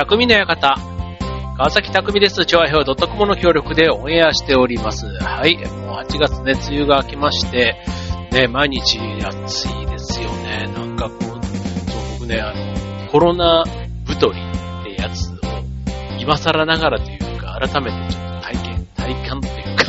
[0.00, 0.76] 匠の館。
[1.58, 2.46] 川崎匠です。
[2.46, 5.04] 調和表 .com の協力でオンエアしております。
[5.06, 5.56] はい。
[5.56, 7.76] もう8月ね、梅雨が明けまして、
[8.32, 10.72] ね、毎日暑いですよね。
[10.74, 11.38] なんかこう、そう
[12.18, 13.62] 僕ね、あの、コロナ
[14.06, 15.36] 太りってやつを
[16.18, 19.84] 今更ながらというか、改めてちょっと体験、体感というか、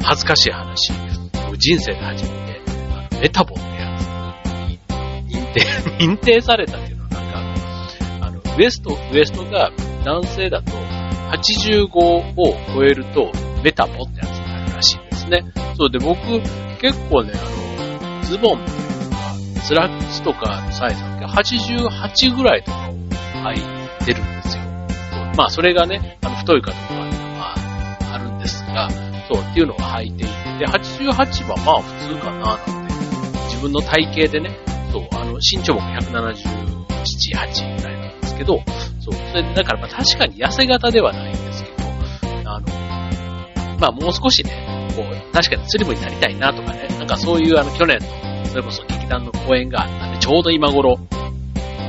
[0.04, 2.60] 恥ずかしい話、もう人生で初めて、
[2.96, 3.98] あのメタボってや
[4.42, 4.78] つに
[5.28, 5.60] 認定、
[6.02, 6.99] 認定されたっていうか、
[8.58, 9.70] ウエスト、ウエストが
[10.04, 10.72] 男性だと
[11.30, 12.30] 85を
[12.74, 13.30] 超えると
[13.62, 15.44] メタボってやつになるらしいんですね。
[15.76, 16.18] そうで、僕
[16.80, 24.62] 結構ね、あの、ズボンとか、スラックスとかのサイズが88ぐらいとかを履いてるんですよ。
[25.36, 27.54] まあ、それがね、あの、太いかどうかっていうのは、
[28.14, 28.90] あるんですが、
[29.32, 32.94] そう、っていうのを履いていて、で、88はまあ普通かな、なんて、
[33.46, 34.50] 自分の体型でね、
[34.92, 36.86] そう、あの、身長も177、
[37.36, 37.99] 8ぐらい
[38.40, 38.62] けど、
[39.00, 41.88] そう、それで、だからまあ確かに痩せ型ではないんですけど、
[42.50, 42.66] あの、
[43.78, 50.98] まあもう少しね、こう、確かにスリムになりたいなとかね、なんかそういうあの去年の、それこそ劇団の公演があったんで、ちょうど今頃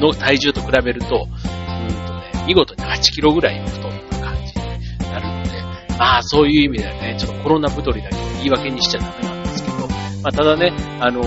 [0.02, 5.50] の体重と比べると、うんとね、見事に8キロぐらい太った感じになるので、
[5.98, 11.22] まあそういう意味ではね、ちょっとコロナ太りだけを言い訳にしちゃダメなんですけど、まあただね、あの、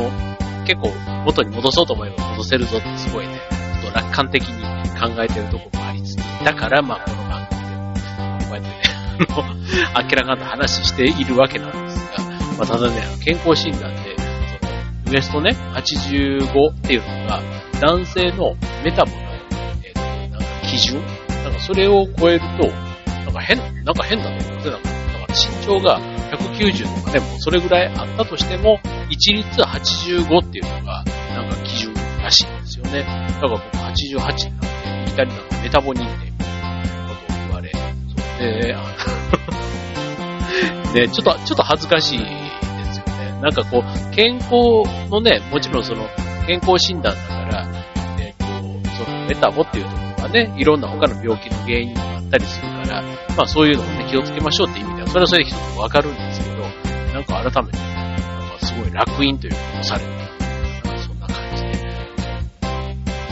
[0.66, 0.92] 結構
[1.24, 3.40] 元に戻そうと思えば戻せるぞってすごいね、
[3.94, 4.62] 楽観的に
[5.00, 8.82] 考えてるとこもありつつ、だからまあこの番組でも、こうやってね、
[9.30, 12.24] あの、あっけらかんと話しているわけなんですが、
[12.58, 17.40] まあただね、健康診断で、その、ウエストね、85っていうのが、
[17.80, 19.16] 男性のメタボの、
[19.82, 21.00] えっ、と、なんか基準
[21.44, 22.68] なんかそれを超えると、
[23.06, 24.72] なんか変、なんか変だと思うんですよ。
[24.72, 26.00] なんかだから身長が
[26.32, 33.02] 190とかね、もうそれぐらいあったとしても、一律85っていうのが、なんか基準らしいんですよね。
[33.02, 33.84] だから僕88に
[34.18, 34.38] なって、い
[35.12, 36.08] きなりなんかメタボ認定み
[36.38, 36.54] たいな
[37.08, 37.82] ことを言われ、そう
[38.62, 38.80] で、あ
[40.88, 42.28] のね、ちょっと、ちょっと恥ずかしいです
[42.98, 43.38] よね。
[43.42, 44.54] なんかこう、健康
[45.10, 46.08] のね、もちろんその、
[46.46, 47.66] 健康診断だから、
[48.18, 48.46] えっ、と、
[49.04, 53.02] そのメタボっていうところがね、いろんな他の病気の原因にもあったりするから、
[53.36, 56.62] まあそういうのをね、気をつけましょうって意味では、それはそれで一つわかるんですけど、
[57.12, 60.23] なんか改めて、なんかすごい楽印というか、された。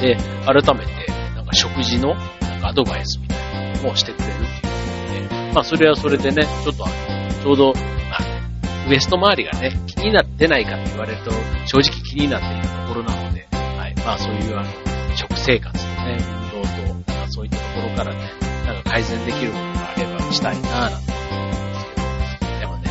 [0.03, 0.17] で。
[0.45, 6.95] 改めて、なんか食事の、なんかアドバイスみたいなのもしてくれるっていうことで、まあそれはそれでね、ちょっとあの、
[7.43, 7.73] ちょうど、
[8.11, 11.31] あのウエスト周りがね、気になってないかって言われると、
[11.67, 13.95] 正直気になっているところなので、はい。
[14.05, 16.19] まあそういうあの、食生活とね、
[16.53, 18.33] 運動と、なんかそういったところからね、
[18.67, 22.91] なんか改善できることがあればしたいなぁなんて思うんですけど、でもね、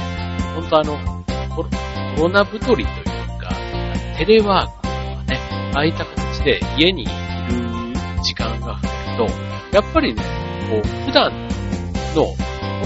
[0.56, 0.98] 本当あの、
[1.54, 1.70] コロ
[2.16, 3.06] コロナ太りという
[3.40, 3.54] か、
[4.18, 5.40] テレワークとかね、
[5.76, 7.12] ああいった形で家にいる
[8.24, 9.32] 時間が増える
[9.72, 10.24] と、やっぱりね、
[10.70, 11.32] こう、普段
[12.16, 12.36] の、本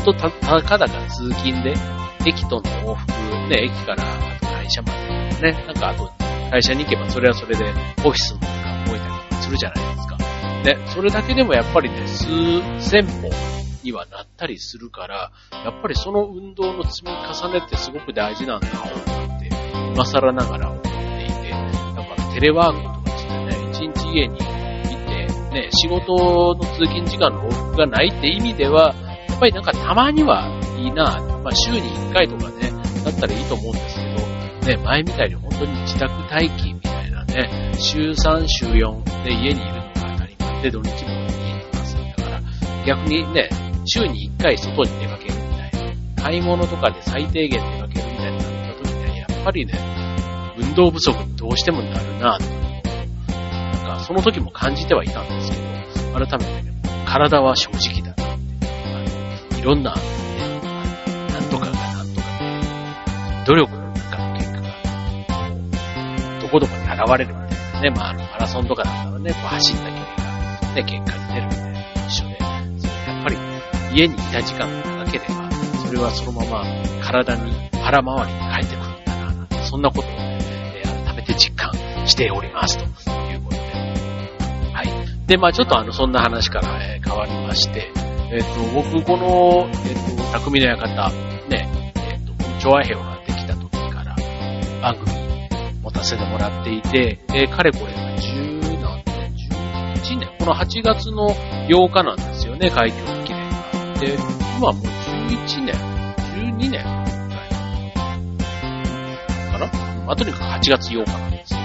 [0.06, 1.74] 当た、たかだか通勤で、
[2.26, 3.12] 駅との往復、
[3.50, 4.92] ね、駅からあと会社ま
[5.40, 6.12] でね、なんかあと
[6.50, 7.66] 会社に行けばそれはそれで
[8.04, 10.18] オフィスのとか動いたりとかするじゃないですか。
[10.18, 12.26] ね、それだけでもやっぱりね、数
[12.80, 13.30] 千歩
[13.84, 15.32] にはなったりするから、
[15.64, 19.50] やっぱりその運動の積み重ねってすごく大事なんだなって、
[19.94, 20.92] 今更ながら思ってい
[21.28, 21.52] て、
[21.96, 22.95] だからテレワーク
[23.76, 24.46] 一日家にいて、
[25.52, 28.96] ね、仕事の通勤時間の往復がないって意味では、
[29.28, 30.48] やっぱりなんかたまには
[30.78, 32.72] いいな、まあ週に1回とかね、
[33.04, 42.42] だったらいいと思うんですけど、ね、前みたいに本当に自宅待機みたいなね、週3、週4で家にいるのが当たり前で土日も家にいますんだから、
[42.86, 43.50] 逆にね、
[43.86, 49.74] 週に1回外に出かけるみたいな、買い物とかで最低限出かけるみたいになった時には、やっぱりね、
[50.58, 52.65] 運動不足にどうしてもなるなと。
[54.06, 55.64] その時も感じてはいたんですけど、
[56.14, 56.76] 改めてね、
[57.08, 58.24] 体は正直だなって。
[58.24, 60.02] あのいろんな、ね、
[61.34, 64.68] なんとかがなんとかで、努力の中の結果が、
[66.40, 72.38] どこどこに現れるみたいなね、まあ、あの、マラソンとかだったらね、こう走った距離が、ね、結果に出るみたいな一緒で、
[72.78, 73.38] そやっぱり、
[73.92, 75.50] 家にいた時間が長ければ、
[75.84, 76.64] それはそのまま
[77.02, 81.74] 体に、腹回りに返ってくるんだな、なんてそんなことをね、改めて実感
[82.08, 82.86] しております、と
[85.28, 85.38] で。
[85.38, 87.92] まあちょっとあの、そんな話から、えー変わりまして、
[88.32, 91.10] えっ、と、僕、この、えっ、と、匠の館、
[91.50, 94.16] ね、えっ、と、この調和兵ができた時から、
[94.82, 95.16] 番組
[95.84, 99.34] 持たせてもらっていて、えーかれこれが10何年、
[100.04, 101.30] 11年、この8月の
[101.70, 103.56] 8日なんですよね、開業記念が。
[104.00, 104.16] で、
[104.58, 105.76] 今はもう11年、
[106.36, 106.86] 12年ぐらい
[109.52, 109.68] かな？
[110.06, 111.60] まあ、とにかく8月8日なんですよ。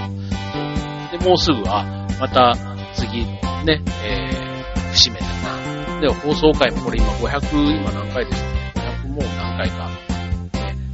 [1.19, 1.83] で、もうすぐは、
[2.19, 2.53] また
[2.93, 5.99] 次のね、えー、節目だな。
[6.01, 8.73] で、放送回もこれ今500、今何回でしょうね。
[9.03, 9.95] 500もう何回か、ね、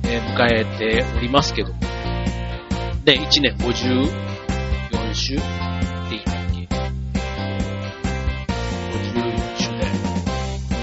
[0.03, 1.79] えー、迎えておりますけども。
[3.05, 5.39] で、1年54週っ
[6.09, 6.67] ていいんだっけ
[8.91, 9.85] ?54 週で、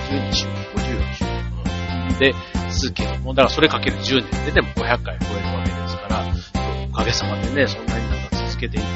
[0.08, 1.24] 52週、54週。
[2.12, 2.34] うん、で、
[2.74, 6.24] すけども、だからそれかける10年ででも500回超えるわけですから、
[6.90, 8.92] おかげさまでね、そんなになんか続けていて、こ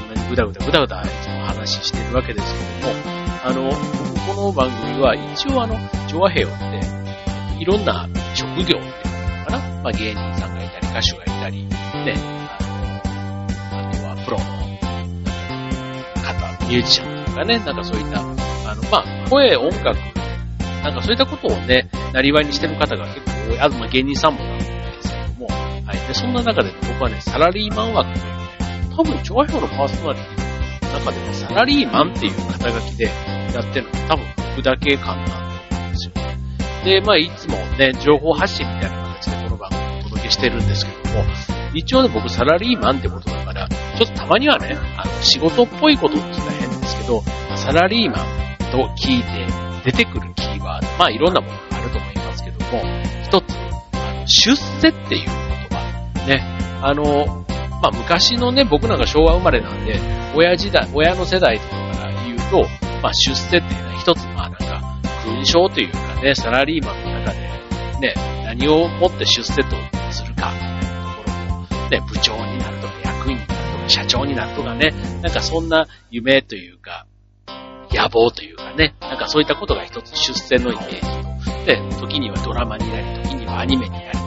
[0.00, 1.33] んなにぐだぐだぐだぐだいつ
[1.64, 3.00] 話してるわけですけども、
[3.42, 5.76] あの、僕この番組は一応あの、
[6.08, 8.82] 調和平和って、いろんな職業っていう
[9.38, 12.58] のかなまあ芸人さんがいたり、歌手がいたり、ね、あ
[13.72, 14.44] の、あとはプロの
[16.22, 18.24] 方、ミュージシャンとかね、なんかそういった、あ
[18.74, 19.98] の、まあ、声、音楽、
[20.82, 23.58] なんかそういったことをね、なりわいにしてる方が結構多い。
[23.58, 24.64] あと、まあ、芸人さんもなんで
[25.00, 25.46] すけども、
[25.86, 26.08] はい。
[26.08, 30.33] で、そんな中で僕はね、サラリーマン枠という、多分、調和表のパーソナリティ
[30.94, 33.04] 中でもサラリーマンっていう肩書きで
[33.52, 34.26] やってるのは多分
[34.56, 36.38] 僕だけかなと思うんですよね。
[36.84, 41.24] で、まあ、いつもね、情報発信みたいな形でこの番組をお届けしてるんですけども、
[41.74, 47.22] 一応ね、僕サラリーマンってことだから、ちょっとたまにはね、あの、仕事っぽいことって言ったら変ですけど、
[47.56, 49.46] サラリーマンと聞いて
[49.84, 52.82] 出てくるキーワード、まあいろんなものがあると思いますけども、
[53.24, 53.44] 一つ、
[53.92, 56.26] あの出世っていう言葉。
[56.26, 56.42] ね。
[56.82, 57.43] あの、
[57.82, 60.00] まあ昔のね、僕なんか昭和生まれなんで、
[60.34, 62.66] 親時代、親の世代とかから言うと、
[63.02, 64.82] まあ出世っていうのは一つ、まあなんか、
[65.24, 67.38] 勲章というかね、サラリーマンの中で、
[68.00, 69.76] ね、何をもって出世と
[70.10, 74.92] するか、みたいなところも、ね、部長になるとか役員になるとか社長になるとかね、
[75.22, 77.06] なんかそんな夢というか、
[77.90, 81.64] 野望というかね、なんかそういったことが一つ出世のイメージと。
[81.64, 84.23] で、時にはドラマになり、時にはアニメになり、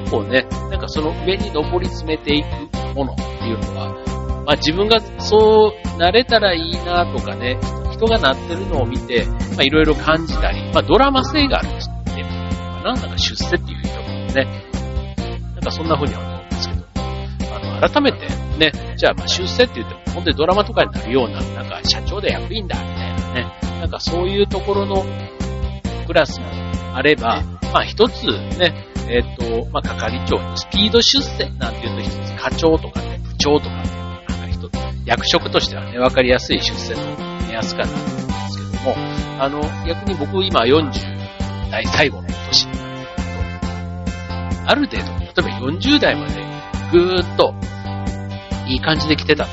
[0.00, 2.46] 結構ね、なんかその上に登り詰めていく
[2.96, 7.60] ものっていうのは、まあ自分がそうなれたらいいなとかね、
[7.92, 9.24] 人がなってるのを見て、
[9.54, 14.64] まあいろいろ感じたり、まあドラマ性がある人っていうのかな、なんか出世っていう人もね、
[15.54, 16.82] なんかそんな風には思うんですけど、
[17.54, 18.18] あの、改めて
[18.58, 25.04] ね、じゃあまあ出世って言っても、本当にドラマとかになるような、なんか社長で役員だ、みたいなね、なんかそういうところの
[26.08, 26.46] クラスも
[26.94, 27.42] あれば、
[27.72, 28.26] まあ一つ
[28.58, 33.82] ね、えっ、と、まあ係長スピード出世なんていうと一つ課長とかね、部長とかね、
[34.28, 34.74] なんか一つ、
[35.04, 37.02] 役職としてはね、わかりやすい出世の
[37.46, 38.96] 目安かなと思うんですけども、
[39.38, 40.90] あの、逆に僕今40
[41.70, 43.60] 代最後の年になってくる
[44.64, 46.44] と、ある程度、例えば40代まで
[46.92, 47.54] ぐーっと
[48.66, 49.46] いい感じで来てた、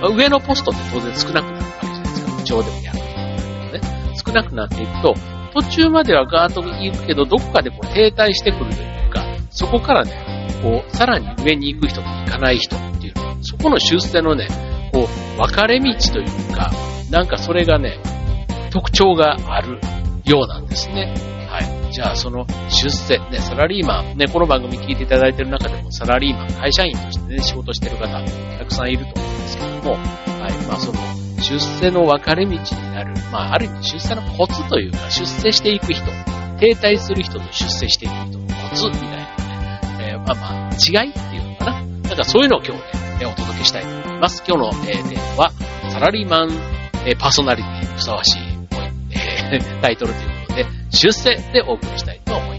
[0.00, 2.36] まあ、上のポストって当然少なくなるわけじゃないですか。
[2.36, 3.80] 部長でもやるね。
[4.24, 5.14] 少なくなっていくと、
[5.52, 10.12] 途中まではガーッと行くけど、どこかでこう停滞してくるというか、そこからね、
[10.62, 14.48] こう、さらに上に行く人と行かない人っていう、そこの出世のね、
[14.92, 16.70] こう、分かれ道というか、
[17.10, 17.98] なんかそれがね、
[18.70, 19.78] 特徴がある
[20.24, 21.14] ようなんですね。
[21.50, 21.92] はい。
[21.92, 30.00] じゃあ、その出世、ね、サラリーマン、ね、この番組聞いていただいている中でもサラリーマン、会社員としてね、仕事してる方、たくさんいると思うんですけども、はい。
[30.66, 30.98] まあ、その、
[31.42, 32.58] 出世の分かれ道に
[32.92, 36.04] なる、まあ、ある意味出世のコツというか、出世していく人、
[36.58, 41.72] 停滞する人と出世していく人のコツみたいなね、えー、まあまあ、違いっていうのかな。
[41.82, 44.42] なんかそういうのを今日ね、お届けしたいと思います。
[44.46, 45.52] 今日の、え、テーマは、
[45.90, 46.50] サラリーマン、
[47.06, 48.42] えー、パーソナリティにふさわしい、
[49.10, 52.51] えー、 タイトルということで、出世でお送りしたいと思います。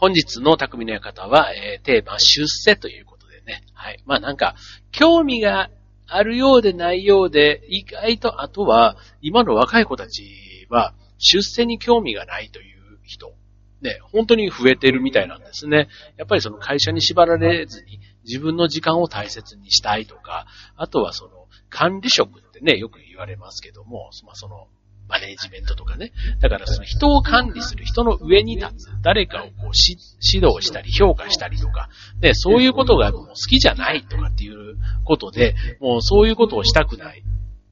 [0.00, 3.62] 本日の匠の館は、えー、テーマ、出世ということでね。
[3.72, 4.02] はい。
[4.06, 4.54] まあなんか、
[4.92, 5.70] 興味が
[6.06, 13.32] あるようでないようで、意外と、あとは、今の若い子たちは、出世に興味がないという人、
[13.80, 15.88] ね、本当に増えてるみたいなんですね。
[16.16, 24.68] やっぱりその会社に縛られずに、自分の時間を大切にしたいとか、あとはその、管理職ってね、よく言われますけども、まあ、その、
[25.08, 26.12] マネージメントとかね。
[26.40, 31.88] だからその人を管理する、人の上に立つ、誰かをこう指導したり評価したりとか、
[32.20, 37.22] で、そういうことがもう好きじゃないとかっていうことで、もうそういうことをしたくない。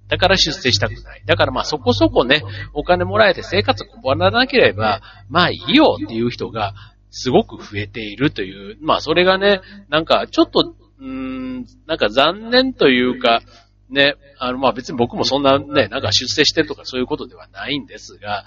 [0.09, 1.23] だから出世したくない。
[1.27, 6.75] だからまあそこそこね、お金もらえて生活困らなければ、まあいいよっていう人が
[7.11, 13.41] すごく増えているという、まあそれがね、なんかちょっと、うーん、なんか残念というか、
[13.91, 18.45] ね、あの、まあ別に僕もそんなね、なんか出世してるとかそういうことではないんですが、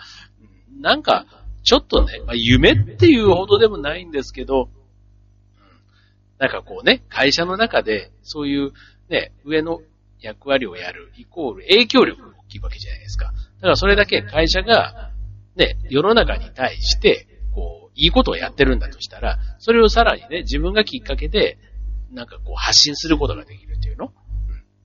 [0.79, 1.25] なんか、
[1.63, 4.69] ちょっとね、まあ、夢っていうほどでもないんですけど、
[6.39, 8.71] なんかこうね、会社の中で、そういう
[9.09, 9.81] ね、上の
[10.21, 13.25] 役割をやる、イコール影響力が大きいわけじゃないですか。
[13.25, 15.11] だからそれだけ会社が、
[15.55, 21.57] ね、世の中に対して、こう、いいことをやってるんだとしたら、それをさらにね、自分がきっかけで、
[22.11, 24.13] なんかこう発信することができるっていうの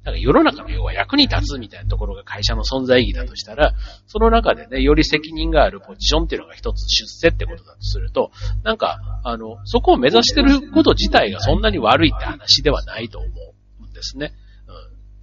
[0.05, 3.73] だか世の中の要は役に立つみたいなところが会社の存在意義だとしたら、
[4.07, 8.33] その中でね、より責任があるポジションっていうのが一つ出世ってことだとすると、
[8.65, 13.29] なんか、あの、そこを目指してること自体がそんなに悪いって話ではないと思
[13.81, 14.33] うんですね。
[14.67, 14.73] う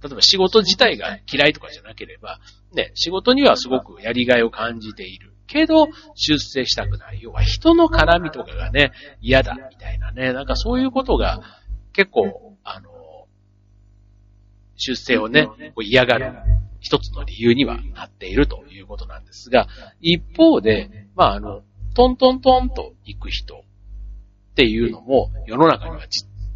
[0.06, 0.08] ん。
[0.08, 2.40] 例えば仕事自体が嫌いとかじゃなければ、
[2.72, 5.32] ね、仕事にはすごくやりがいを感じている。
[5.46, 7.20] けど、出世したくない。
[7.20, 10.32] 要は人の絡みとかがね、嫌だ、みたいなね。
[10.32, 11.40] なんかそういうことが
[11.92, 12.89] 結構、あの、
[14.80, 16.34] 出世をね、こう嫌がる
[16.80, 19.68] 一つの理由にはなっているということなんですが、
[20.00, 21.62] 一方で、まあ、あの、
[21.94, 23.60] トントントンと行く人っ
[24.54, 26.06] ていうのも世の中には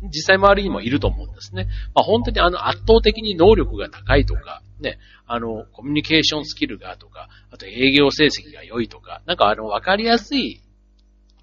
[0.03, 1.67] 実際周りにもいると思うんですね。
[1.95, 10.61] まあ、本当にあの圧倒的に能力が高いとか、ね、あの、コミュニケーションスキルがとか、あと営業成績が良いとか、なんかあの、わかりやすい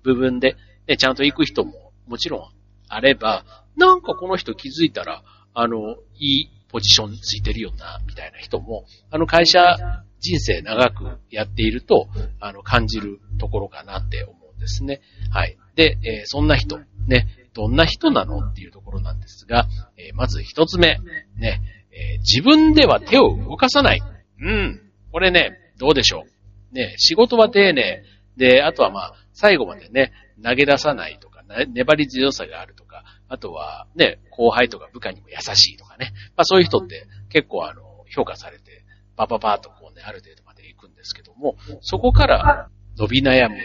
[0.04, 0.56] 部分で、
[0.88, 2.42] ね、ちゃんと行く人ももちろん
[2.88, 3.46] あれば、
[3.76, 5.24] なんかこの人気づいたら、
[5.54, 9.78] あの、いいポジションついてるよな、みたいな人も、あの会社
[10.20, 12.08] 人生長くやっていると、
[12.40, 15.02] あの、感じるところかなって思うんですね。
[15.32, 15.58] はい。
[15.76, 21.00] で、えー、そんな人、ね、どんな人なのっていうところなんですが、えー、まず一つ目、
[21.38, 21.62] ね、
[21.92, 24.02] えー、自分では手を動かさない。
[24.40, 24.82] うん。
[25.12, 26.24] これね、どうでしょ
[26.72, 26.76] う。
[26.76, 28.04] ね、仕事は丁寧。
[28.38, 30.14] で、あとはまあ、最後までね、
[30.44, 32.81] 投げ出さないとか、粘り強さがあると、
[33.32, 36.12] あとはね、後輩とか部下にも優しいとかね。
[36.36, 37.82] まあそういう人って結構あの、
[38.14, 38.84] 評価されて、
[39.16, 43.56] パパパーとこうね、ある程度まで行くんですけども、そこから伸び悩む。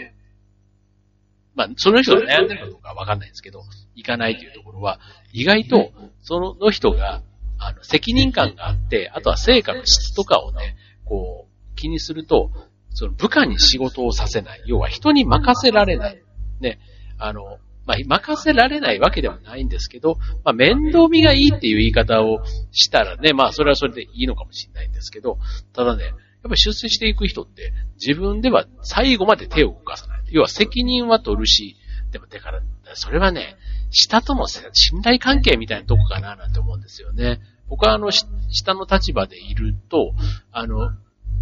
[1.53, 4.99] まあ、その人が悩んでるかどうかわかんないんですけど、行かないというところは、
[5.33, 7.23] 意外と、その人が、
[7.57, 12.51] あの、責任感があって、あとは成果の質とかをね、こう、気にすると、
[12.91, 14.61] その部下に仕事をさせない。
[14.65, 16.23] 要は人に任せられない。
[16.61, 16.79] ね。
[17.17, 22.39] あの、まあ、任せられないわけではないんですけど、まあ、面倒見がいいっていう言い方を
[22.71, 25.39] したらね、まあ、それはそれでいいのかもしれないんですけど、
[25.73, 26.13] ただね、やっ
[26.49, 30.23] ぱ出世していく人って自分では最後まで手を動かさない。
[30.29, 31.77] 要は責任は取るし、
[32.11, 32.61] でもだから、
[32.93, 33.55] それはね、
[33.89, 37.39] 下との信頼関係みたいなとこかななんて思うんですよね。
[37.69, 40.13] 僕はあの、下の立場でいると、
[40.51, 40.91] あの、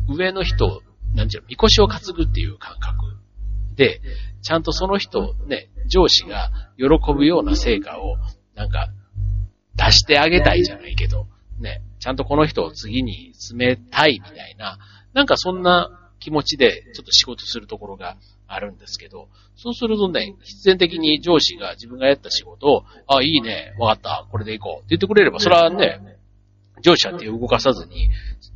[0.08, 0.82] 上の人、
[1.14, 3.18] なんていうの、みこしを担ぐっていう感覚
[3.76, 4.02] で、
[4.42, 8.18] ちゃんとその人、ね、上司が喜ぶような成果を、
[8.56, 8.90] なんか、
[9.76, 11.28] 出してあげたいじゃないけど、
[11.60, 14.78] ね、ちゃんとこの人を次に進めたいみたいな、
[15.14, 26.00] なんかそんな気持ちでちょっと仕事するところがあるんですけど、そうするとね、必然的に上司が自分がやった仕事を、あ、いいね、わかった、これで行こうって言ってくれれば、それはね、
[26.82, 28.10] 上司は手を動かさずに、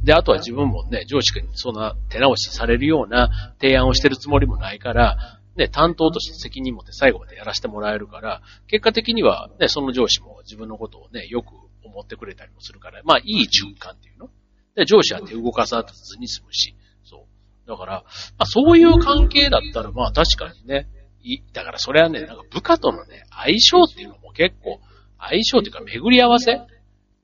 [0.04, 14.30] で、あとは自分もね、上司にそんな手直しされるような提案をしてるつもりもないから、ね、担当として責任持って最後までやらせてもらえるから、結果的にはね、その上司も自分のことをね、よく思ってくれたりもするから、まあ、いい循環っていうの。
[14.76, 17.28] で、上司は手動かさずに済むし、そ
[17.66, 17.70] う。
[17.70, 18.06] だから、ま
[18.40, 20.88] あ、そういう関係だったら、まあ、確かにね、
[21.22, 24.80] い、だからそれはね、なんか部下とのね、相性っていうのも結構、
[25.20, 26.66] 相性っていうか巡り合わせっ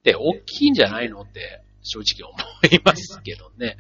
[0.04, 2.38] て大きいんじゃないのって正直思
[2.76, 3.78] いますけどね。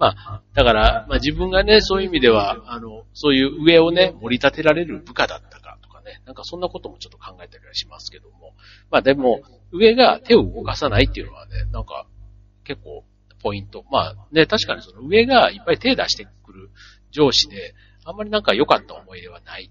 [0.00, 8.54] まあ、だから、まあ自分がね、そういう意味では、あの、そういう上をね、盛り立てられる部下だったかとかね、なんかそんなこともちょっと考えたりはしますけども。
[8.90, 9.42] まあでも、
[9.72, 12.06] 上が手を動かさないっていうのはね、なんか、
[12.64, 13.04] 結構、
[13.42, 13.84] ポイント。
[13.90, 16.70] まあね、確かにその上がいっぱい手出してくる
[17.10, 19.70] 上司で、あんまりなんか良かった思い出はない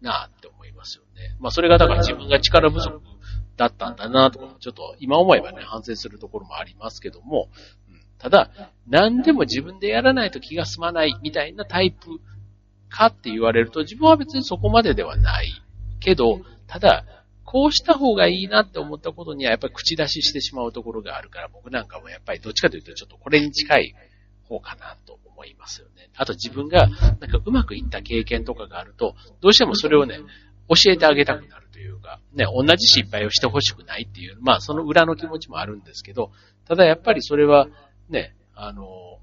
[0.00, 1.36] なって思いますよね。
[1.38, 3.00] まあそれがだから自分が力不足
[3.56, 7.48] だったんだなとか、ちょっと今思えばね、反省するところもありますけども、
[8.20, 8.50] ただ、
[8.86, 12.20] 何でも自分でやらないと気が済まないみたいなタイプ
[12.88, 15.48] かって言われると、自分は別にそこまでではない
[16.00, 17.04] けど、ただ、
[17.44, 23.94] こうした方がいいなって思ったことにはやっぱり口出ししてしまうところがあるから、僕なんかもやっぱりどっちかというとちょっとこれに近い
[24.44, 26.10] 方かなと思いますよね。
[26.16, 30.20] あと自分がなんかうまくいった経験とかがあると、どうしてもそれをね、
[30.68, 36.30] 教えてあげたくなるというか、ね、同じ失敗をしてほしくないっていう、まあその裏の気持ちもあるんですけど、
[36.66, 37.66] ただやっぱりそれは
[38.10, 39.18] ね、あの、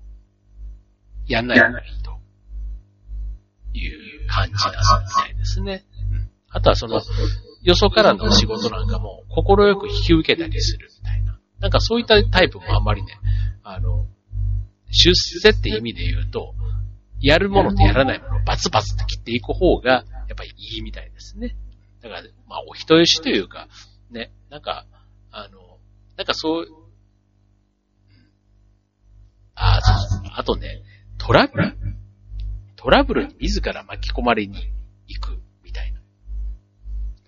[1.27, 2.11] やんない方がいいと
[3.73, 3.87] い
[4.25, 5.85] う感じなんみたいですね。
[6.11, 6.29] うん。
[6.49, 7.01] あとはその、
[7.63, 11.39] よそからの仕事なんかも、心よく引き受けたりするみたいな。
[11.59, 13.19] なんかそういったタイプもあんまりね、
[13.63, 14.07] あの、
[14.89, 16.55] 出世って意味で言うと、
[17.19, 21.55] やるものとやらないものをバツバツと切っていく方が、やっぱりいいみたいですね。
[22.01, 23.67] だから、まあ、お人よしというか、
[24.11, 24.85] ね、なんか、
[25.31, 25.77] あの、
[26.15, 26.67] なんかそう、
[29.59, 30.83] ああ、そうあとね、
[31.17, 31.73] トラブル？
[32.75, 34.55] トラブルに自ら巻き込まれに
[35.07, 35.99] 行くみたいな。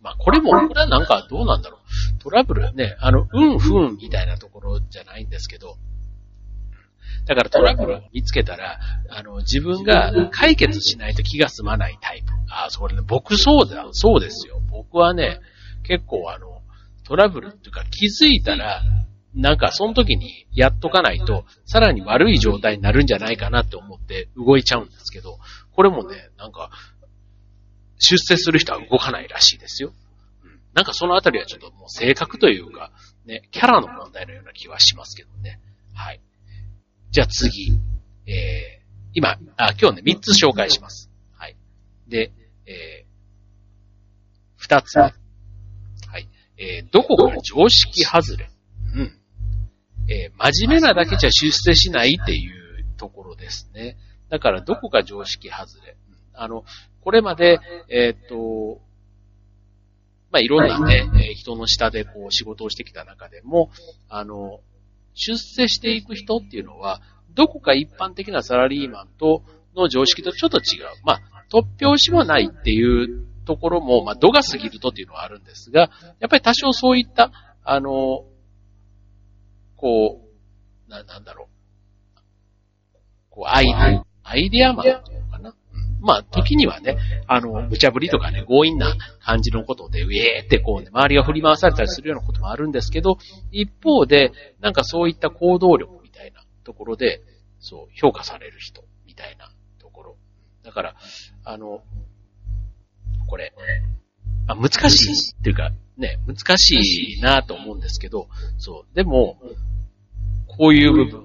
[0.02, 1.80] まあこれも、これはなんかどうなんだろう。
[2.20, 2.74] トラブル？
[2.74, 5.78] ね、あの、うんふんみたいなところじゃないんですけど、
[7.26, 12.32] だからトラブルを見つけたら、あの、自分が解決しないと気が済まないタイプ。
[12.52, 14.62] ああ、それね、僕そうだ、そうですよ。
[14.70, 15.40] 僕はね、
[15.84, 16.62] 結構あの、
[17.04, 18.84] トラブルっていうか気づいたら、
[19.34, 25.40] なんかその時にやっとかないと、さらに悪い状態になるんじゃないかなって思って動いちゃうんですけど、
[25.72, 26.72] これもね、なんか、
[28.00, 29.94] 出世する人は動かないらしいですよ。
[30.44, 32.92] うん、なんかそのあたりはちょっともう性格というか、
[33.26, 35.60] ね、キャラの問題のような気はしますけどね。
[35.94, 36.22] はい。
[37.12, 37.74] じゃあ次。
[38.26, 41.10] えー、今、あ、今日ね、3つ紹介します。
[41.34, 41.58] はい。
[42.08, 42.32] で、
[42.66, 45.04] えー、2つ目。
[45.04, 45.12] は
[46.18, 46.30] い。
[46.58, 48.50] えー、どこか常識外れ？
[48.96, 49.19] うん。
[50.10, 53.98] えー、真面目なだけじゃ出世しないっていうところですね。
[54.30, 55.96] だからどこか常識外れ。
[56.34, 56.64] あの、
[57.02, 58.82] これまで、えっ、と、
[60.32, 63.72] まあ、いろんなね、え人の下でこう仕事をしてきた中でも、
[64.10, 64.60] あの、
[65.16, 67.02] 出世していく人っていうのは、
[67.34, 69.44] どこか一般的なサラリーマンと
[69.76, 70.86] の常識とちょっと違う。
[71.04, 75.90] まあ、突拍子もないっていうところも、まあ、度が過ぎるとっていうのはあるんですが、
[76.20, 77.32] やっぱり多少そういった、
[77.64, 78.24] あの、
[79.80, 80.22] こ
[80.88, 82.20] う、な、なんだろう。
[83.30, 85.56] こう、アイデア、アイデアマンっていうのかな。
[86.02, 93.18] まあ、時にはね、あの、無茶ぶりとかね、強引な感じのことで、ウェーってこうね、周りが振り回されたりするようなこともあるんですけど、
[93.52, 97.22] 一方で、なんかそういった行動力みたいなところで、
[97.60, 100.18] そう、評価される人みたいなところ。
[100.64, 100.96] だから、
[101.46, 101.84] あの、
[103.28, 103.54] これ、
[104.48, 109.38] あ難しいっていうか、ね、難しいなと思うんですけど、そう、でも、
[110.60, 111.24] こういう部分、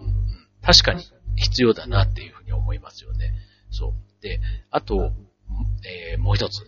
[0.62, 1.03] 確かに
[1.35, 3.35] 必要だなっていうふうに思いますよね。
[3.68, 4.23] そう。
[4.23, 5.11] で、あと、
[6.12, 6.62] えー、もう一つ。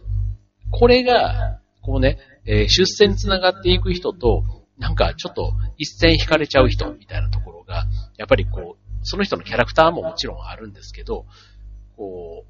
[0.72, 4.42] これが、こうね、えー、出世につながっていく人と、
[4.78, 11.24] なんかちょっと一線引かれちゃう人みたいなところが、やっぱりこう、その人のキャラクターももちろんあるんですけど、
[11.96, 12.44] こ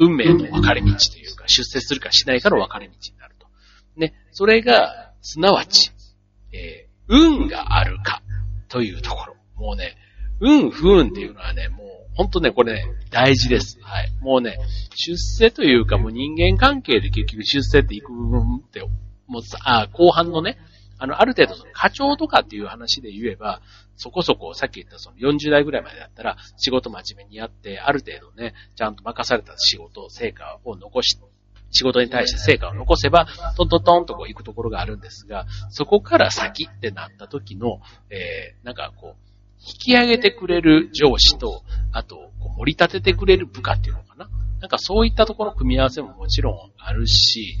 [0.00, 3.46] う、運命の分かれ道というか、出世するかしないかの分かれ道になると。
[3.94, 5.92] ね、それが、すなわち、
[6.52, 8.22] えー、運があるか
[8.70, 9.36] というところ。
[9.56, 9.96] もうね、
[10.40, 13.78] 運、不運っていうのはね、もう、ほんとね、これね、大事です。
[13.82, 14.10] はい。
[14.22, 14.58] もうね、
[14.94, 18.82] 出世というかもう人間関係で結局出世っていく部分って、
[19.26, 20.58] もうさ、あ、後半のね、
[20.98, 23.62] あの、ある程度その課長とかっていう話で言えば、
[23.96, 31.18] そこそこさっき言ったその40代ぐらいまでだったら仕事真面目にやって、ある程度ね、ちゃんと任された仕事、成果を残し
[31.70, 37.80] 仕事に対して成果を残せば、トントントンとこう行くところがあるんですが、そこから先ってなった時の、
[38.10, 39.30] えー、なんかこう、
[39.60, 44.28] 引き上げてくれる上司と、あと、盛り立ててくれる部下っていうのかな？
[44.60, 47.56] なんかそういったところの組み合わせももちろんあるし、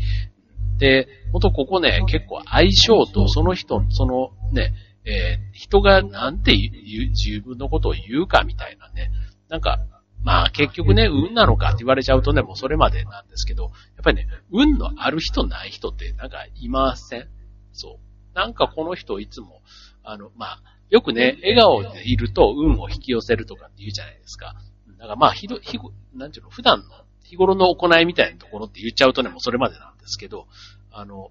[0.78, 9.10] で、ほんとここね、結構相性とその人、そのね、えー、人がなんて言う、自分のことを言うかみたいなね、
[9.48, 9.78] なんか
[10.22, 13.72] まあ結局ね、運なのかって言われちゃうとね、もうそれまでなんですけど、やっ
[14.04, 17.28] ぱりね、運のある人ない人ってなんかいません？
[17.72, 18.36] そう。
[18.36, 19.62] なんかこの人いつも、
[20.04, 24.54] あの、まあ、よくね、笑顔でいると運を引き寄せるとかって言うじゃないですか。
[24.98, 26.84] だからまあ、ひど、ひご、なんていうの、普段の
[27.24, 30.46] 日頃の行いみたいなところって言っちゃうとね、もうそれまでなんですけど、
[30.90, 31.30] あの、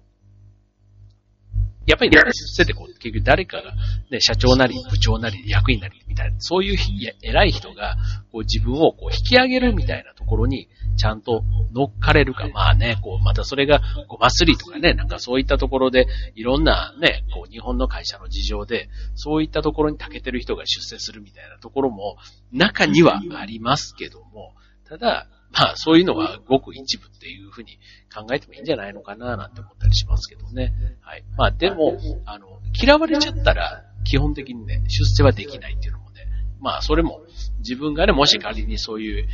[1.86, 3.72] やっぱりね、出世ってこう、結局誰かが、
[4.10, 6.78] ね、社長なり、部長なり、役員なり、みたいな、そういう
[7.22, 7.96] 偉い人が、
[8.30, 12.48] こう自分をこう引き上げるみたいなところに、ちゃんと乗っかれるか。
[12.48, 22.18] まあね、こう、またそれが、ごますりとかね、なんかそういったところで、いろんなね、こう、日本の会社の事情で、そういったところに長けてる人が出世するみたいなところも、
[22.52, 24.54] 中にはありますけども、
[24.90, 27.78] ただ、まあそういうのはごく一部っていうふうに
[28.12, 30.72] 考えてもいいんじゃないのかななんて思ったりしますけどね。
[31.00, 31.22] はい。
[31.36, 36.26] まあでも、あの、嫌われちゃったら基本的にね、出世はできないっていうのもね、
[36.60, 37.20] まあそれも
[37.60, 39.28] 自分がね、もし仮にそういう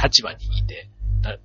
[0.00, 0.88] 立場にいて、
[1.22, 1.42] なんか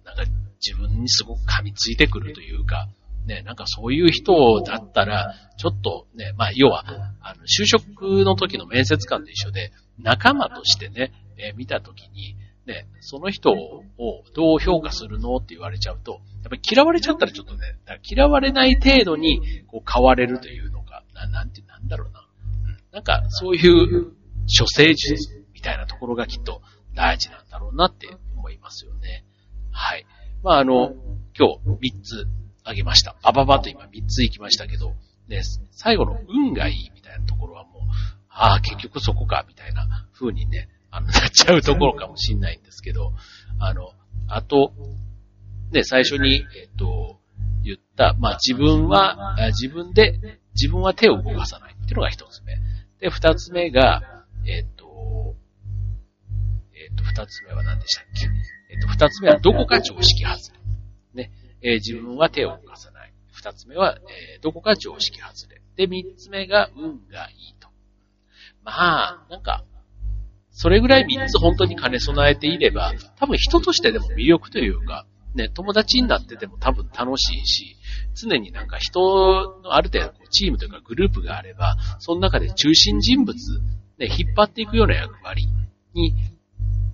[0.63, 2.87] 自分にすごく噛みついてくるというか、
[3.25, 6.85] ね、なんかそういう人だったら、ちょっとね、まあ要は、
[7.21, 12.35] あの、就職の時の面接官と一緒で、仲間としてね、えー、見た時に、
[12.67, 13.83] ね、その人を
[14.35, 17.61] どう評価するのって言われちゃうと、やっぱり嫌われちゃったらちょっとね、
[18.03, 22.27] 嫌われない程度にこう変われるというのが、ななんて、なんだろうな。
[22.65, 24.11] うん、なんかそういう
[24.47, 26.61] 処世術みたいなところがきっと
[26.93, 29.23] 大事なんだろうなって思いますよね。
[29.71, 30.05] はい。
[30.43, 30.93] まあ、あの、
[31.37, 31.47] 今
[31.79, 32.27] 日3つ
[32.65, 33.15] あげました。
[33.23, 34.93] バババと今3つ行きましたけど、
[35.29, 37.81] ね、最後の運がいいみたいなところはもう、
[38.29, 43.13] ああ、結局そこか、みたいな風にね、あの、なっちゃうところかもしんないんですけど、
[43.59, 43.91] あの、
[44.27, 44.73] あと、
[45.71, 47.19] ね、最初に、えっ、と、
[47.63, 52.55] 言った、まあ、自分は、自分で、自分は手を動かさないっていうのが一つ目。
[52.99, 55.35] で、二つ目が、えっ、と、
[56.73, 58.29] えっ、と、二つ目は何でしたっけ？
[58.73, 60.35] えっ、と、二つ目はどこか常識外
[61.13, 61.23] れ。
[61.23, 63.13] ね、え、自分は手を動かさない。
[63.31, 63.99] 二つ目は、
[64.35, 65.61] え、どこか常識外れ。
[65.75, 67.67] で、三つ目が運がいいと。
[68.63, 69.63] まあ、なんか、
[70.57, 77.77] それぐらい三つ本当に兼ね備えていれば、多分人としてでも魅力というか、ね、友達になってても多分楽しいし、
[78.15, 83.37] 常になんか人のある程度チームというかグループがあれば、その中で中心人物、
[83.99, 85.47] ね、引っ張っていくような役割
[85.93, 86.15] に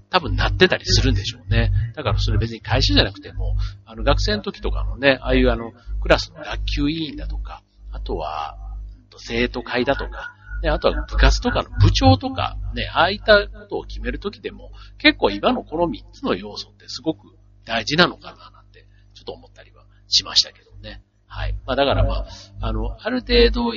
[0.10, 1.71] 多分なってたりするんでしょうね。
[1.95, 5.71] だからそれ別に会社じゃなくても、あの学生の時とかのね、ああいうあの
[6.02, 8.58] クラスの学級委員だとか、あとは
[9.15, 21.04] 生徒会だとか、ね、あとは部活とかの部長とか、ね、ああいったことを決めるときでも、結構今のこの3つの要素ってすごく大事なのかななんて、ちょっと思ったりはしましたけどね。
[21.28, 21.54] はい。
[21.65, 22.28] まあだからまあ、
[22.62, 23.73] あの、ある程度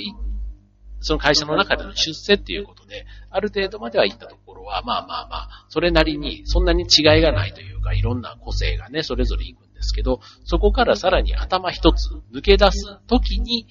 [1.01, 13.67] その会社の中での出世っていうことで、ある程度までは行ったところは、まあまあまあ、それなりにそんなに違いがないというか、いろんな個性がね、それぞれ行くんですけど、そこからさらに頭一つ抜け出すときに、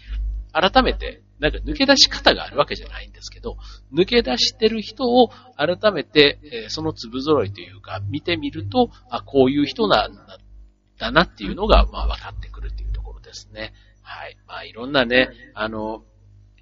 [0.52, 3.58] 改めてなんか抜け出し方があるわけじゃないんですけど、
[3.94, 10.16] 抜け出してる人を改めて、え、その粒揃いというか、見てみると、あ、こういう人なん
[10.98, 13.74] だなっていうのが、まあ分かってくるっていうところですね。
[14.02, 14.38] はい。
[14.48, 16.04] まあいろんなね、あの、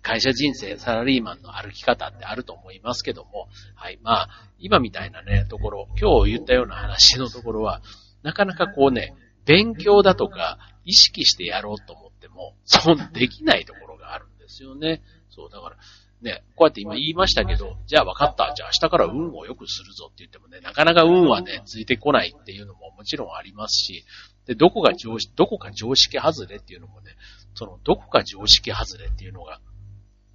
[0.02, 4.00] 会社人生、サラリーマンの歩き方ってあると思いますけども、はい。
[4.04, 7.82] まあ、今みたいなね、ところ、今日言ったような話のところは、
[8.22, 13.93] なかなかこうね、勉強だとか、意識してやろうと思っても、そうできないところ
[14.54, 15.02] ですよね。
[15.30, 15.78] そう、だから、
[16.22, 18.54] ね、こうやって今言いましたけど、じゃあ分かった。
[18.56, 24.06] じゃあ明日から運を良くするぞって言ってもね、なかなか運はね、ついてこないっていうのももちろんありますし、
[24.46, 27.12] で、どこが常識、どこか常識外れっていうのもね、
[27.56, 29.60] その、どこか常識外れっていうのが、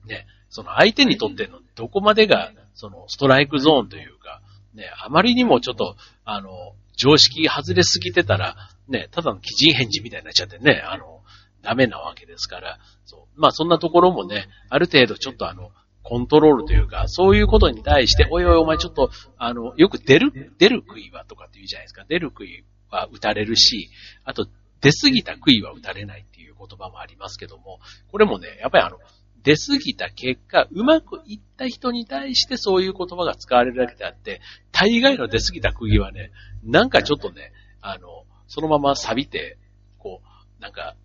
[0.06, 4.42] ね、その相手にとってのどこまでが、その、ストライクゾーンというか、
[4.74, 8.56] ね、あまりにもちょっと、あの、常識外れすぎてたら、
[8.88, 11.22] ね、ただの基人返事みたいになっちゃってね、あの、
[11.62, 13.40] ダメなわけですから、そう。
[13.40, 15.70] まあそんなところもね、ある程度ちょっとあの、
[16.02, 22.04] コントロールというか、そういうことに対して、おいおいお前ちょっと、あの、よく出る、出る杭はとかって言うじゃないですか。
[22.08, 23.90] 出る杭は打たれるし、
[24.24, 24.46] あと、
[24.80, 28.98] 出過ぎた杭は打たれないっていう言葉もありますけども、これもね、やっぱりあの、
[29.42, 34.40] 出過ぎた結果、うまくいった人に対してそういう言葉が使われるだけであって、
[34.72, 36.30] 大概の出過ぎた釘はね、
[36.64, 39.58] なんかちょっとね、あの、そのまま錆びて、
[39.98, 40.96] こう、なんか、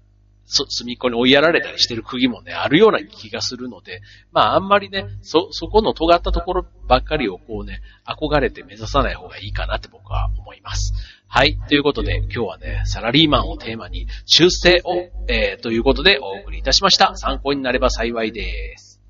[0.45, 4.01] そ、隅っこに追いやられたりしてる釘もね、あるような気がするので、
[4.31, 10.93] まああんまりね、そ、そこの尖ったところばっかりをこうね、憧れて目指さない方がいいかなって僕は思います。
[11.27, 11.57] はい。
[11.67, 17.15] ということで、今日はね、サラリーマンをテーマに、出世を、えー、ということでお送りいたしました。
[17.15, 19.01] 参考になれば幸いです。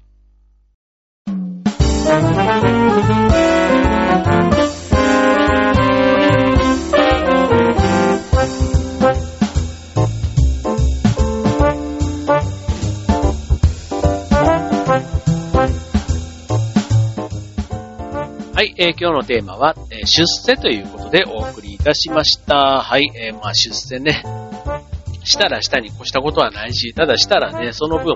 [18.63, 22.81] はい、えー、今日のテーマは、えー、出世ということでお送りいたしました。
[22.81, 24.23] はい、えー、まあ出世ね。
[25.25, 28.15] したらしたに越したことはないし、ただしたらね、その分、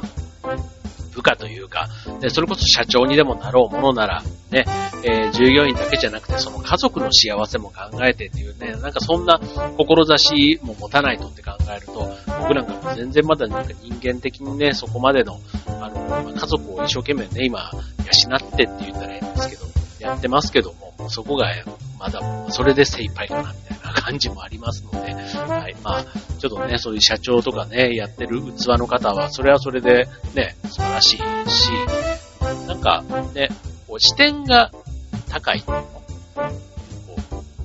[1.13, 1.89] 部下というか、
[2.21, 4.63] でそれこそ社長にでもなろうものなら、ね、
[5.03, 9.41] えー、従業員だけじゃなくて、その家族の幸せも考えてっていうね、なんかそんな
[9.77, 15.41] 志も持たないとって考えると、僕なんかも全然まだなんか人間的にね、そこまでの、
[15.81, 19.76] あの、家族を一生懸命ね、今、養ってって言ったらいいんですけど、
[20.07, 21.47] やってますけども、そこが
[21.99, 25.75] まだそれで精一杯かなみたいな感じもありますので、はい。
[25.83, 26.05] まあ、
[26.39, 31.17] ちょっとね、そういう社長とかね、やってる器の方は、それはそれでね、素晴らしい
[31.49, 31.69] し、
[32.67, 33.49] なんかね、
[33.87, 34.71] こう視点が
[35.29, 35.61] 高い。
[35.61, 35.73] こ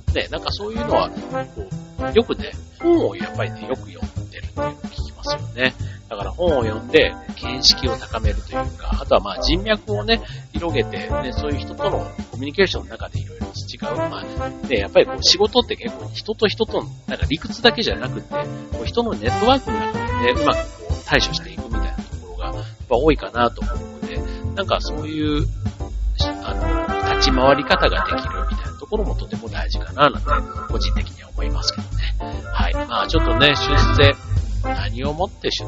[0.09, 1.67] うね、なんかそういうのは、こ
[1.99, 5.73] う、よくね、本をやっぱりね、よく読んでるっていうのを聞きますよね。
[6.13, 10.21] だから本を読んで、見識を高めるというか、あとはまあ人脈をね、
[10.53, 13.95] 広げて、ね、そういう人とのコミュニケーションの中でいろいろ培う。
[13.97, 22.55] まあ、で、やっぱりこう仕事って結構人と人との、なんか理屈だけじゃなくて、こう人のネットワークの中でね、うまくこう対処していくみたいなところが、やっ
[22.87, 24.17] ぱ多いかなと思うので、
[24.53, 25.47] なんかそういう、
[26.43, 30.29] あの、立ち回り方ができるみたいなところもとても大事かな、なんて、
[30.71, 32.43] 個人的には思いますけどね。
[32.51, 32.73] はい。
[32.75, 34.15] まあちょっとね、出世、
[34.63, 35.65] 何をもって出、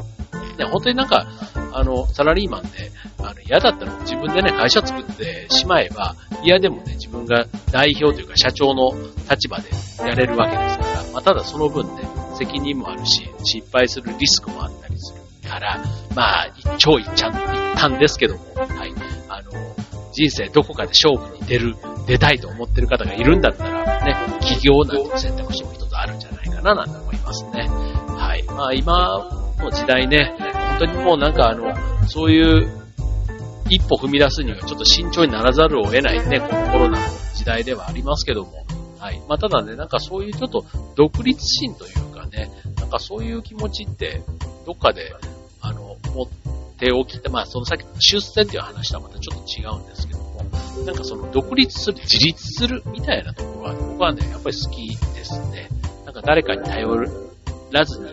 [0.56, 1.26] ね、本当になんか、
[1.72, 8.92] あの、サラリーマンで、あの、嫌だったら自分でね、会社作ってしまえば、嫌でもね、自分が代表というか社長の
[9.30, 12.02] 立場でやれるわけですから、まあ、ただその分ね、
[12.38, 15.82] 責任もあるし、失敗するリスクもあったりするから、
[16.14, 18.92] まあ、一長一短、一短ですけども、はい。
[19.28, 19.50] あの、
[20.12, 27.68] 人生どこかで勝負に出る、出たいと思ってる方がいるんだったら、ね、企業なんて選択肢も一つあるんじゃないかな、なんて思いますね。
[28.16, 28.42] はい。
[28.44, 31.74] まあ、今の時代ね、本当にもうなんかあの、
[32.06, 32.86] そういう
[33.68, 38.64] 一歩踏み出すにはちょっと慎重にならざるを得ないね、このコロナの時代ではありますけども。
[38.98, 39.20] はい。
[39.28, 40.64] まあ、ただね、なんかそういうちょっと
[40.94, 44.22] 独立心というかね、なんかそういう気持ちって、
[44.64, 45.14] どっかで、
[45.60, 46.26] あの、持っ
[46.78, 50.44] ておきて、まあ、その先、出世っていう話とはまたちょっと違うんですけども、
[50.84, 55.68] なんかその独立する、自立するみたいなところは、僕はね、やっぱり好きですね。
[56.04, 56.88] なんか誰かに頼
[57.72, 58.12] らずに、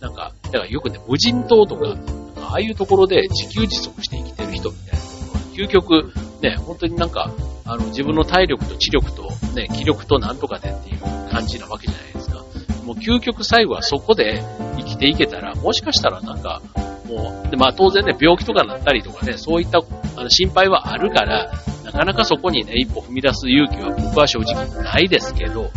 [0.00, 1.96] なんか、だからよくね、無人島とか、
[2.40, 7.30] ああいうところで自給自足して生きてる人みたいなところは、究極、ね、本当になんか、
[7.64, 12.44] あの、自分の体力と知力と、ね、気力となんとかでっていう感じなわけじゃないですか。
[12.84, 14.42] もう究極最後はそこで
[14.76, 16.60] 生きていけたら、もしかしたらなんか、
[17.06, 19.82] もう、で、まあ当然ね、病気とかになったりとかね、そういった
[20.16, 21.50] あの心配はあるから、
[21.84, 25.70] なかなかそこにね、一歩踏み出す勇気は僕は正直ないですけど、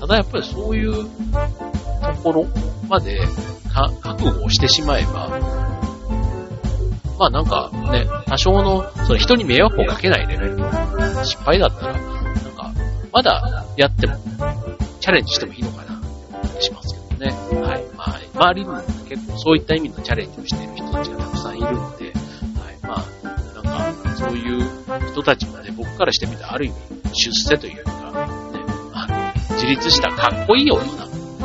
[0.00, 1.06] ただやっぱりそういう
[2.12, 2.46] ところ
[2.88, 3.20] まで
[4.00, 5.28] 覚悟をしてしまえば、
[7.18, 10.68] まあなんかね、多少の、その人に迷惑をかけないレベルの
[11.24, 12.72] 失敗だったら、なんか、
[13.12, 14.16] まだやっても、
[15.00, 17.60] チャレンジしてもいいのかな、って思ったりしますけどね。
[17.60, 17.84] はい。
[17.96, 18.76] まあ、周りにも
[19.08, 22.14] 結構そういった意味のチャレンジをしている人たちがたくさんいるので、はい。
[22.82, 24.68] まあ、なんか、そういう
[25.12, 26.76] 人たちもね、僕からしてみたらある意味、
[27.12, 27.96] 出世というか、ね、
[28.92, 30.88] あの、自立したかっこいい大人、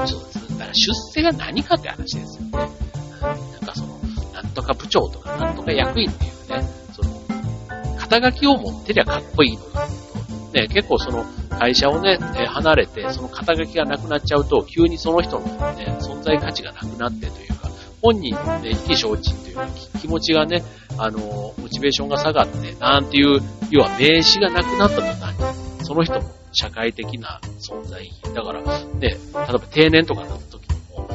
[0.07, 0.28] そうです。
[0.28, 0.28] だ
[0.73, 2.51] 出世が何かって話ですよね。
[2.51, 2.69] なん
[3.65, 3.99] かその、
[4.33, 7.09] なんとか部長とか、なんとか役員っていうね、その、
[7.97, 11.25] 肩書きを持ってりゃかっこいいのかと、ね、結構その、
[11.59, 17.69] 会社をね、離れて、その肩書きがなくなっちゃうと、急にその人のね、存在価値がなくなってというか、
[18.01, 19.67] 本人のね、意気消沈というか、
[19.99, 20.63] 気持ちがね、
[20.97, 21.19] あの、
[21.57, 25.37] モチベーションが下がって、なんていう、要は名刺がなくなった途端
[25.79, 28.09] に、その人も社会的な存在。
[28.33, 28.69] だから、ね、
[29.01, 31.07] 例えば定年とかになった時にも、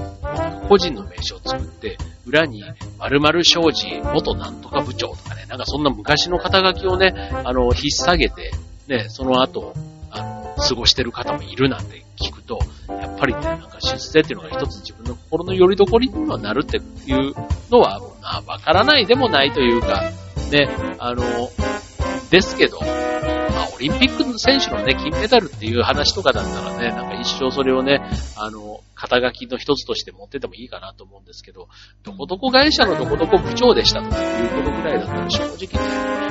[0.68, 2.64] 個人の名刺を作って、裏に、
[2.98, 7.12] 〇〇商事元なんとか部長とかね、なんかそんな昔の肩書きをね、
[7.44, 8.50] あの、引っ提げて、
[8.88, 9.74] ね、その後、
[10.10, 16.80] あの、過ごしてる方もいるなんて聞くと、やっぱりね、なんか出世っていうのが一つ自分の心の拠り所にはなるってい
[17.12, 17.34] う
[17.70, 20.10] のは、まあ、わからないでもないというか、
[20.50, 20.68] ね、
[20.98, 21.22] あの、
[22.30, 22.78] ですけど、
[23.74, 28.00] オリンピックの選手のね、金メダルっていう話とかだったらね、なんか一生それをね、
[28.36, 31.68] あの、肩書きの一つとして持っててもいいかなと思うんですけど、
[32.02, 35.78] どこどこ会社のどこどこ部長でしたということぐらいだったら正直ね、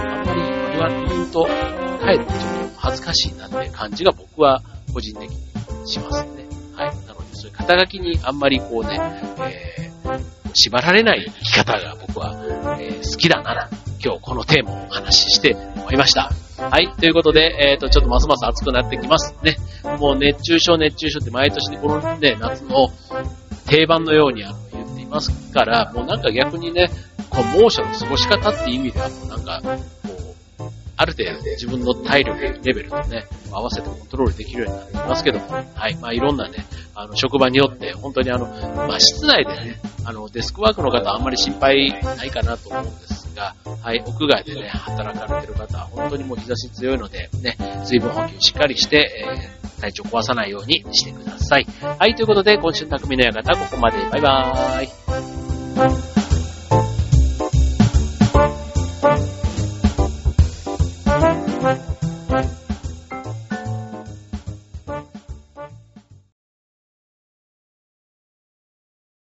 [0.09, 4.61] あんまり言わ言うと、かえってちょっと恥ずかしいなって感じが僕は
[4.93, 6.45] 個人的にしますね。
[6.75, 6.95] はい。
[7.05, 8.99] なので、そういう肩書きにあんまりこうね、
[9.39, 10.21] えー、
[10.53, 12.35] 縛られない生き方が僕は、
[12.79, 13.69] えー、好きだなら、
[14.03, 16.31] 今日このテーマをお話しして思いました。
[16.73, 16.91] はい。
[16.91, 19.57] ということで、えっ、ー、と、ちょっとますます暑くなってきますね。
[19.99, 22.87] もう熱中症、熱中症って毎年このね、夏の
[23.67, 26.89] 定番のようにあの言っていますから、もうなんか逆にね、
[27.29, 29.69] こう猛暑の過ごし方っていう意味ではもうなんか、こ
[30.61, 30.63] う
[30.97, 35.95] ある程度自分の体力レベルとね、合わせてコントロールできるようになっていますけども、はい。
[35.97, 51.67] まあいろんなね、あの、職場によって、本当にあの、まあ室内でね、あの、デスクワークの方あんまり心配ないかなと思うんですが、はい、屋外でね、働かれてる方は本当にもう日差し強いので、ね、水分補給しっかりして、えー、体調壊さないようにしてください。
[51.81, 53.97] はい、ということで、今週の匠の館、ここまで。
[54.09, 56.12] バイバーイ。